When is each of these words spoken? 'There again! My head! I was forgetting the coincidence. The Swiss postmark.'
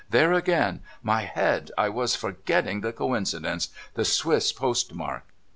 'There 0.09 0.33
again! 0.33 0.81
My 1.03 1.25
head! 1.25 1.69
I 1.77 1.89
was 1.89 2.15
forgetting 2.15 2.81
the 2.81 2.91
coincidence. 2.91 3.69
The 3.93 4.03
Swiss 4.03 4.51
postmark.' 4.51 5.27